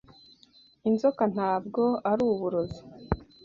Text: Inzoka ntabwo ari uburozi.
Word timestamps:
Inzoka 0.89 1.23
ntabwo 1.33 1.83
ari 2.11 2.21
uburozi. 2.31 2.81